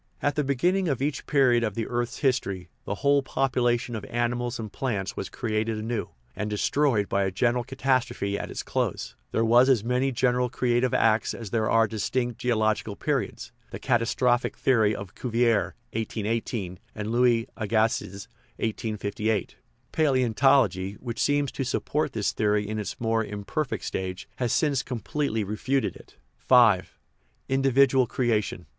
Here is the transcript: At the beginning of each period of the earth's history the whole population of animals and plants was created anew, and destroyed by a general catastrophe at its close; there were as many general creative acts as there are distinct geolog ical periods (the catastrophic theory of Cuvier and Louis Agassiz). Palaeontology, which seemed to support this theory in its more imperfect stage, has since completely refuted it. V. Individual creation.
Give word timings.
At 0.19 0.33
the 0.33 0.43
beginning 0.43 0.87
of 0.87 0.99
each 0.99 1.27
period 1.27 1.63
of 1.63 1.75
the 1.75 1.85
earth's 1.85 2.17
history 2.17 2.69
the 2.85 2.95
whole 3.05 3.21
population 3.21 3.95
of 3.95 4.03
animals 4.05 4.57
and 4.57 4.73
plants 4.73 5.15
was 5.15 5.29
created 5.29 5.77
anew, 5.77 6.09
and 6.35 6.49
destroyed 6.49 7.07
by 7.07 7.23
a 7.23 7.29
general 7.29 7.63
catastrophe 7.63 8.35
at 8.35 8.49
its 8.49 8.63
close; 8.63 9.13
there 9.31 9.45
were 9.45 9.61
as 9.61 9.83
many 9.83 10.11
general 10.11 10.49
creative 10.49 10.91
acts 10.91 11.35
as 11.35 11.51
there 11.51 11.69
are 11.69 11.87
distinct 11.87 12.39
geolog 12.41 12.77
ical 12.81 12.97
periods 12.97 13.51
(the 13.69 13.77
catastrophic 13.77 14.57
theory 14.57 14.95
of 14.95 15.13
Cuvier 15.13 15.75
and 15.93 17.11
Louis 17.11 17.47
Agassiz). 17.55 18.27
Palaeontology, 18.59 20.93
which 20.99 21.19
seemed 21.21 21.53
to 21.53 21.63
support 21.63 22.13
this 22.13 22.31
theory 22.31 22.67
in 22.67 22.79
its 22.79 22.99
more 22.99 23.23
imperfect 23.23 23.83
stage, 23.85 24.27
has 24.37 24.51
since 24.51 24.81
completely 24.81 25.43
refuted 25.43 25.95
it. 25.95 26.15
V. 26.49 26.81
Individual 27.49 28.07
creation. 28.07 28.65